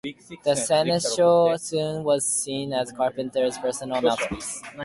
The 0.43 0.55
"Sentinel" 0.55 1.45
soon 1.79 2.03
was 2.03 2.25
seen 2.25 2.73
as 2.73 2.91
Carpenter's 2.91 3.59
personal 3.59 4.01
mouthpiece. 4.01 4.59